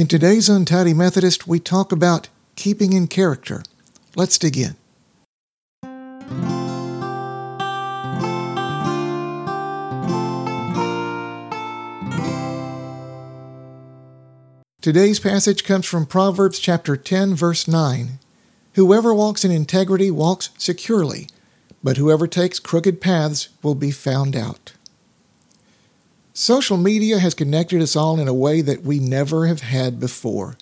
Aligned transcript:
In 0.00 0.06
today's 0.06 0.48
Untidy 0.48 0.94
Methodist, 0.94 1.46
we 1.46 1.60
talk 1.60 1.92
about 1.92 2.30
keeping 2.56 2.94
in 2.94 3.06
character. 3.06 3.62
Let's 4.16 4.38
dig 4.38 4.56
in. 4.56 4.76
Today's 14.80 15.20
passage 15.20 15.64
comes 15.64 15.84
from 15.84 16.06
Proverbs 16.06 16.58
chapter 16.58 16.96
10 16.96 17.34
verse 17.34 17.68
9. 17.68 18.18
Whoever 18.76 19.12
walks 19.12 19.44
in 19.44 19.50
integrity 19.50 20.10
walks 20.10 20.48
securely, 20.56 21.28
but 21.84 21.98
whoever 21.98 22.26
takes 22.26 22.58
crooked 22.58 23.02
paths 23.02 23.50
will 23.62 23.74
be 23.74 23.90
found 23.90 24.34
out. 24.34 24.72
Social 26.40 26.78
media 26.78 27.18
has 27.18 27.34
connected 27.34 27.82
us 27.82 27.94
all 27.94 28.18
in 28.18 28.26
a 28.26 28.32
way 28.32 28.62
that 28.62 28.82
we 28.82 28.98
never 28.98 29.46
have 29.46 29.60
had 29.60 30.00
before, 30.00 30.56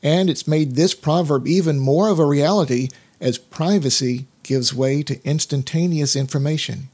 and 0.00 0.30
it's 0.30 0.46
made 0.46 0.76
this 0.76 0.94
proverb 0.94 1.48
even 1.48 1.80
more 1.80 2.08
of 2.08 2.20
a 2.20 2.24
reality 2.24 2.86
as 3.20 3.36
privacy 3.36 4.26
gives 4.44 4.72
way 4.72 5.02
to 5.02 5.20
instantaneous 5.28 6.14
information. 6.14 6.88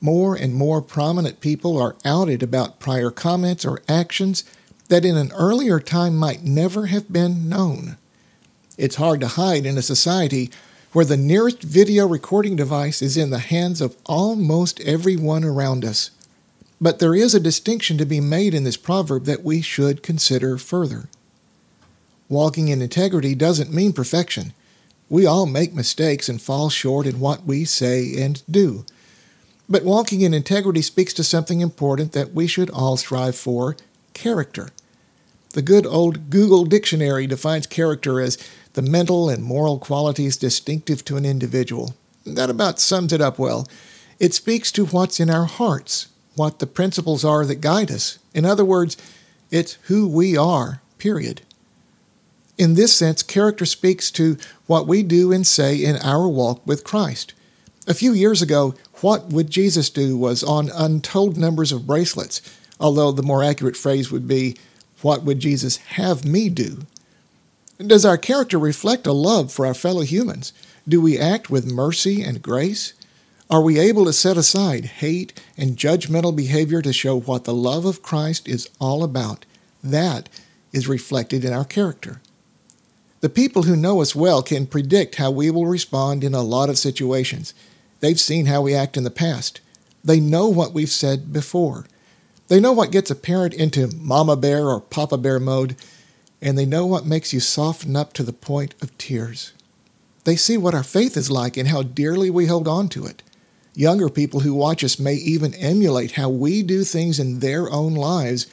More 0.00 0.36
and 0.36 0.54
more 0.54 0.80
prominent 0.80 1.40
people 1.40 1.76
are 1.82 1.96
outed 2.04 2.44
about 2.44 2.78
prior 2.78 3.10
comments 3.10 3.64
or 3.64 3.82
actions 3.88 4.44
that 4.86 5.04
in 5.04 5.16
an 5.16 5.32
earlier 5.32 5.80
time 5.80 6.16
might 6.16 6.44
never 6.44 6.86
have 6.86 7.12
been 7.12 7.48
known. 7.48 7.96
It's 8.78 8.94
hard 9.02 9.18
to 9.22 9.26
hide 9.26 9.66
in 9.66 9.76
a 9.76 9.82
society 9.82 10.48
where 10.92 11.04
the 11.04 11.16
nearest 11.16 11.64
video 11.64 12.06
recording 12.06 12.54
device 12.54 13.02
is 13.02 13.16
in 13.16 13.30
the 13.30 13.40
hands 13.40 13.80
of 13.80 13.96
almost 14.06 14.78
everyone 14.82 15.42
around 15.42 15.84
us. 15.84 16.12
But 16.80 16.98
there 16.98 17.14
is 17.14 17.34
a 17.34 17.40
distinction 17.40 17.98
to 17.98 18.06
be 18.06 18.20
made 18.20 18.54
in 18.54 18.64
this 18.64 18.76
proverb 18.76 19.24
that 19.24 19.44
we 19.44 19.60
should 19.60 20.02
consider 20.02 20.56
further. 20.56 21.08
Walking 22.28 22.68
in 22.68 22.80
integrity 22.80 23.34
doesn't 23.34 23.74
mean 23.74 23.92
perfection. 23.92 24.54
We 25.08 25.26
all 25.26 25.46
make 25.46 25.74
mistakes 25.74 26.28
and 26.28 26.40
fall 26.40 26.70
short 26.70 27.06
in 27.06 27.20
what 27.20 27.44
we 27.44 27.64
say 27.64 28.14
and 28.22 28.42
do. 28.48 28.84
But 29.68 29.84
walking 29.84 30.20
in 30.20 30.32
integrity 30.32 30.82
speaks 30.82 31.12
to 31.14 31.24
something 31.24 31.60
important 31.60 32.12
that 32.12 32.32
we 32.32 32.46
should 32.46 32.70
all 32.70 32.96
strive 32.96 33.36
for 33.36 33.76
character. 34.14 34.70
The 35.52 35.62
good 35.62 35.84
old 35.84 36.30
Google 36.30 36.64
Dictionary 36.64 37.26
defines 37.26 37.66
character 37.66 38.20
as 38.20 38.38
the 38.74 38.82
mental 38.82 39.28
and 39.28 39.42
moral 39.42 39.78
qualities 39.80 40.36
distinctive 40.36 41.04
to 41.06 41.16
an 41.16 41.24
individual. 41.24 41.94
That 42.24 42.50
about 42.50 42.78
sums 42.78 43.12
it 43.12 43.20
up 43.20 43.38
well. 43.38 43.66
It 44.20 44.34
speaks 44.34 44.70
to 44.72 44.86
what's 44.86 45.18
in 45.18 45.28
our 45.28 45.46
hearts, 45.46 46.06
what 46.40 46.58
the 46.58 46.66
principles 46.66 47.22
are 47.22 47.44
that 47.44 47.60
guide 47.60 47.90
us. 47.90 48.18
In 48.32 48.46
other 48.46 48.64
words, 48.64 48.96
it's 49.50 49.74
who 49.88 50.08
we 50.08 50.38
are, 50.38 50.80
period. 50.96 51.42
In 52.56 52.76
this 52.76 52.94
sense, 52.94 53.22
character 53.22 53.66
speaks 53.66 54.10
to 54.12 54.38
what 54.66 54.86
we 54.86 55.02
do 55.02 55.32
and 55.32 55.46
say 55.46 55.76
in 55.76 55.96
our 55.96 56.26
walk 56.26 56.66
with 56.66 56.82
Christ. 56.82 57.34
A 57.86 57.92
few 57.92 58.14
years 58.14 58.40
ago, 58.40 58.74
What 59.02 59.26
Would 59.26 59.50
Jesus 59.50 59.90
Do 59.90 60.16
was 60.16 60.42
on 60.42 60.70
untold 60.70 61.36
numbers 61.36 61.72
of 61.72 61.86
bracelets, 61.86 62.40
although 62.80 63.12
the 63.12 63.22
more 63.22 63.44
accurate 63.44 63.76
phrase 63.76 64.10
would 64.10 64.26
be, 64.26 64.56
what 65.02 65.22
would 65.24 65.40
Jesus 65.40 65.76
have 65.98 66.24
me 66.24 66.48
do? 66.48 66.86
Does 67.76 68.06
our 68.06 68.16
character 68.16 68.58
reflect 68.58 69.06
a 69.06 69.12
love 69.12 69.52
for 69.52 69.66
our 69.66 69.74
fellow 69.74 70.04
humans? 70.04 70.54
Do 70.88 71.02
we 71.02 71.18
act 71.18 71.50
with 71.50 71.70
mercy 71.70 72.22
and 72.22 72.40
grace? 72.40 72.94
Are 73.50 73.60
we 73.60 73.80
able 73.80 74.04
to 74.04 74.12
set 74.12 74.36
aside 74.36 74.84
hate 74.84 75.42
and 75.56 75.76
judgmental 75.76 76.34
behavior 76.34 76.80
to 76.82 76.92
show 76.92 77.18
what 77.18 77.42
the 77.42 77.52
love 77.52 77.84
of 77.84 78.00
Christ 78.00 78.46
is 78.46 78.70
all 78.80 79.02
about? 79.02 79.44
That 79.82 80.28
is 80.72 80.86
reflected 80.86 81.44
in 81.44 81.52
our 81.52 81.64
character. 81.64 82.20
The 83.22 83.28
people 83.28 83.64
who 83.64 83.74
know 83.74 84.00
us 84.00 84.14
well 84.14 84.40
can 84.40 84.68
predict 84.68 85.16
how 85.16 85.32
we 85.32 85.50
will 85.50 85.66
respond 85.66 86.22
in 86.22 86.32
a 86.32 86.42
lot 86.42 86.68
of 86.68 86.78
situations. 86.78 87.52
They've 87.98 88.20
seen 88.20 88.46
how 88.46 88.62
we 88.62 88.72
act 88.72 88.96
in 88.96 89.02
the 89.02 89.10
past. 89.10 89.60
They 90.04 90.20
know 90.20 90.46
what 90.46 90.72
we've 90.72 90.88
said 90.88 91.32
before. 91.32 91.86
They 92.46 92.60
know 92.60 92.72
what 92.72 92.92
gets 92.92 93.10
a 93.10 93.16
parent 93.16 93.52
into 93.52 93.92
mama 93.96 94.36
bear 94.36 94.68
or 94.68 94.80
papa 94.80 95.18
bear 95.18 95.40
mode, 95.40 95.74
and 96.40 96.56
they 96.56 96.66
know 96.66 96.86
what 96.86 97.04
makes 97.04 97.32
you 97.32 97.40
soften 97.40 97.96
up 97.96 98.12
to 98.12 98.22
the 98.22 98.32
point 98.32 98.76
of 98.80 98.96
tears. 98.96 99.52
They 100.22 100.36
see 100.36 100.56
what 100.56 100.74
our 100.74 100.84
faith 100.84 101.16
is 101.16 101.32
like 101.32 101.56
and 101.56 101.66
how 101.66 101.82
dearly 101.82 102.30
we 102.30 102.46
hold 102.46 102.68
on 102.68 102.88
to 102.90 103.06
it. 103.06 103.24
Younger 103.74 104.08
people 104.08 104.40
who 104.40 104.54
watch 104.54 104.82
us 104.82 104.98
may 104.98 105.14
even 105.14 105.54
emulate 105.54 106.12
how 106.12 106.28
we 106.28 106.62
do 106.62 106.84
things 106.84 107.20
in 107.20 107.38
their 107.40 107.70
own 107.70 107.94
lives, 107.94 108.46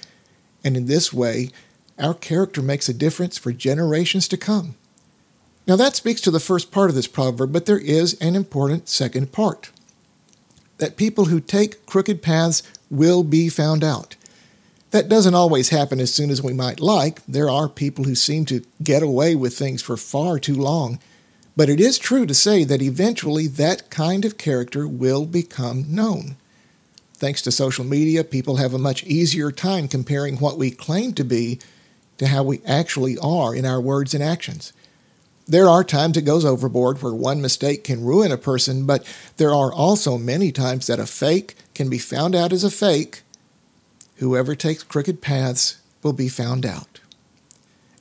and 0.63 0.77
in 0.77 0.85
this 0.85 1.11
way, 1.11 1.49
our 1.97 2.13
character 2.13 2.61
makes 2.61 2.87
a 2.87 2.93
difference 2.93 3.37
for 3.37 3.51
generations 3.51 4.27
to 4.27 4.37
come. 4.37 4.75
Now, 5.65 5.75
that 5.75 5.95
speaks 5.95 6.21
to 6.21 6.31
the 6.31 6.39
first 6.39 6.71
part 6.71 6.89
of 6.89 6.95
this 6.95 7.07
proverb, 7.07 7.51
but 7.51 7.65
there 7.65 7.79
is 7.79 8.13
an 8.21 8.35
important 8.35 8.87
second 8.87 9.31
part 9.31 9.71
that 10.77 10.95
people 10.95 11.25
who 11.25 11.39
take 11.39 11.85
crooked 11.85 12.21
paths 12.21 12.63
will 12.89 13.23
be 13.23 13.49
found 13.49 13.83
out. 13.83 14.15
That 14.91 15.09
doesn't 15.09 15.35
always 15.35 15.69
happen 15.69 15.99
as 15.99 16.13
soon 16.13 16.29
as 16.29 16.41
we 16.41 16.53
might 16.53 16.79
like. 16.79 17.25
There 17.25 17.49
are 17.49 17.67
people 17.67 18.05
who 18.05 18.15
seem 18.15 18.45
to 18.45 18.63
get 18.81 19.03
away 19.03 19.35
with 19.35 19.57
things 19.57 19.81
for 19.81 19.97
far 19.97 20.39
too 20.39 20.55
long. 20.55 20.99
But 21.57 21.69
it 21.69 21.79
is 21.79 21.97
true 21.97 22.27
to 22.27 22.35
say 22.35 22.63
that 22.65 22.83
eventually 22.83 23.47
that 23.47 23.89
kind 23.89 24.25
of 24.25 24.37
character 24.37 24.87
will 24.87 25.25
become 25.25 25.85
known. 25.87 26.35
Thanks 27.15 27.41
to 27.41 27.51
social 27.51 27.83
media, 27.83 28.23
people 28.23 28.57
have 28.57 28.75
a 28.75 28.79
much 28.79 29.03
easier 29.05 29.51
time 29.51 29.87
comparing 29.87 30.37
what 30.37 30.59
we 30.59 30.69
claim 30.69 31.13
to 31.13 31.23
be 31.23 31.59
to 32.19 32.27
how 32.27 32.43
we 32.43 32.61
actually 32.63 33.17
are 33.17 33.55
in 33.55 33.65
our 33.65 33.81
words 33.81 34.13
and 34.13 34.23
actions. 34.23 34.71
There 35.47 35.67
are 35.67 35.83
times 35.83 36.15
it 36.15 36.21
goes 36.21 36.45
overboard 36.45 37.01
where 37.01 37.13
one 37.13 37.41
mistake 37.41 37.83
can 37.83 38.05
ruin 38.05 38.31
a 38.31 38.37
person, 38.37 38.85
but 38.85 39.03
there 39.37 39.53
are 39.53 39.73
also 39.73 40.19
many 40.19 40.51
times 40.51 40.85
that 40.85 40.99
a 40.99 41.07
fake 41.07 41.55
can 41.73 41.89
be 41.89 41.97
found 41.97 42.35
out 42.35 42.53
as 42.53 42.63
a 42.63 42.69
fake. 42.69 43.23
Whoever 44.17 44.53
takes 44.53 44.83
crooked 44.83 45.23
paths 45.23 45.81
will 46.03 46.13
be 46.13 46.29
found 46.29 46.67
out. 46.67 46.99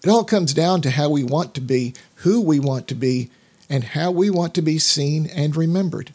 It 0.05 0.11
all 0.11 0.25
comes 0.25 0.53
down 0.53 0.83
to 0.83 0.91
how 0.91 1.09
we 1.09 1.25
want 1.25 1.55
to 1.55 1.63
be, 1.63 1.95
who 2.17 2.43
we 2.43 2.61
want 2.61 2.87
to 2.89 2.95
be, 2.95 3.31
and 3.69 3.85
how 3.85 4.11
we 4.11 4.31
want 4.31 4.55
to 4.55 4.63
be 4.63 4.79
seen 4.79 5.27
and 5.27 5.57
remembered. 5.57 6.13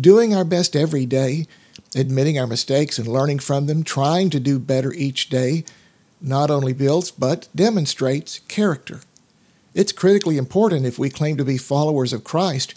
Doing 0.00 0.34
our 0.34 0.44
best 0.44 0.74
every 0.74 1.06
day, 1.06 1.46
admitting 1.94 2.38
our 2.38 2.46
mistakes 2.46 2.98
and 2.98 3.06
learning 3.06 3.38
from 3.38 3.66
them, 3.66 3.84
trying 3.84 4.30
to 4.30 4.40
do 4.40 4.58
better 4.58 4.92
each 4.92 5.28
day, 5.28 5.64
not 6.20 6.50
only 6.50 6.72
builds 6.72 7.10
but 7.10 7.48
demonstrates 7.54 8.40
character. 8.48 9.00
It's 9.74 9.92
critically 9.92 10.36
important 10.36 10.86
if 10.86 10.98
we 10.98 11.10
claim 11.10 11.36
to 11.36 11.44
be 11.44 11.58
followers 11.58 12.12
of 12.12 12.24
Christ. 12.24 12.74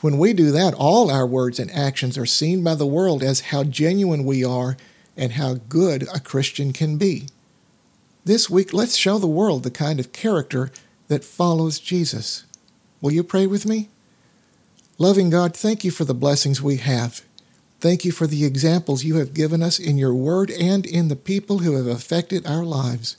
When 0.00 0.18
we 0.18 0.32
do 0.32 0.50
that, 0.50 0.74
all 0.74 1.10
our 1.10 1.26
words 1.26 1.58
and 1.58 1.70
actions 1.70 2.16
are 2.16 2.26
seen 2.26 2.62
by 2.62 2.74
the 2.74 2.86
world 2.86 3.22
as 3.22 3.40
how 3.40 3.64
genuine 3.64 4.24
we 4.24 4.44
are 4.44 4.76
and 5.16 5.32
how 5.32 5.54
good 5.68 6.06
a 6.14 6.20
Christian 6.20 6.72
can 6.72 6.96
be. 6.96 7.26
This 8.24 8.48
week, 8.48 8.72
let's 8.72 8.96
show 8.96 9.18
the 9.18 9.26
world 9.26 9.62
the 9.62 9.70
kind 9.70 9.98
of 9.98 10.12
character 10.12 10.70
that 11.08 11.24
follows 11.24 11.78
Jesus. 11.78 12.44
Will 13.00 13.12
you 13.12 13.22
pray 13.22 13.46
with 13.46 13.66
me? 13.66 13.88
Loving 14.98 15.30
God, 15.30 15.56
thank 15.56 15.84
you 15.84 15.90
for 15.90 16.04
the 16.04 16.14
blessings 16.14 16.60
we 16.60 16.78
have. 16.78 17.22
Thank 17.80 18.04
you 18.04 18.10
for 18.10 18.26
the 18.26 18.44
examples 18.44 19.04
you 19.04 19.16
have 19.16 19.34
given 19.34 19.62
us 19.62 19.78
in 19.78 19.96
your 19.96 20.14
word 20.14 20.50
and 20.50 20.84
in 20.84 21.06
the 21.06 21.14
people 21.14 21.58
who 21.58 21.76
have 21.76 21.86
affected 21.86 22.44
our 22.44 22.64
lives. 22.64 23.16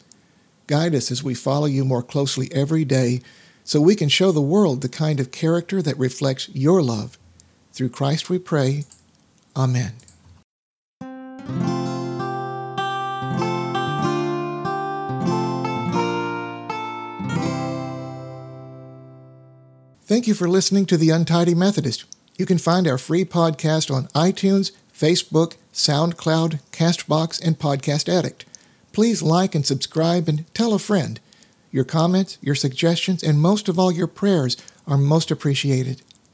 Guide 0.67 0.93
us 0.93 1.09
as 1.09 1.23
we 1.23 1.33
follow 1.33 1.65
you 1.65 1.85
more 1.85 2.03
closely 2.03 2.49
every 2.53 2.83
day 2.83 3.21
so 3.63 3.79
we 3.79 3.95
can 3.95 4.09
show 4.09 4.31
the 4.31 4.41
world 4.41 4.81
the 4.81 4.89
kind 4.89 5.19
of 5.19 5.31
character 5.31 5.81
that 5.81 5.97
reflects 5.97 6.49
your 6.49 6.81
love. 6.81 7.17
Through 7.71 7.89
Christ 7.89 8.29
we 8.29 8.39
pray. 8.39 8.83
Amen. 9.55 9.93
Thank 20.09 20.25
you 20.25 20.33
for 20.33 20.49
listening 20.49 20.87
to 20.87 20.97
The 20.97 21.11
Untidy 21.11 21.53
Methodist. 21.53 22.03
You 22.35 22.47
can 22.47 22.57
find 22.57 22.87
our 22.87 22.97
free 22.97 23.25
podcast 23.25 23.93
on 23.93 24.07
iTunes, 24.15 24.71
Facebook, 24.91 25.53
SoundCloud, 25.71 26.61
Castbox, 26.71 27.39
and 27.45 27.59
Podcast 27.59 28.09
Addict. 28.09 28.43
Please 28.91 29.21
like 29.21 29.53
and 29.53 29.63
subscribe 29.63 30.27
and 30.27 30.51
tell 30.55 30.73
a 30.73 30.79
friend. 30.79 31.19
Your 31.71 31.83
comments, 31.83 32.39
your 32.41 32.55
suggestions, 32.55 33.21
and 33.21 33.39
most 33.39 33.69
of 33.69 33.77
all, 33.77 33.91
your 33.91 34.07
prayers 34.07 34.57
are 34.87 34.97
most 34.97 35.29
appreciated. 35.29 36.01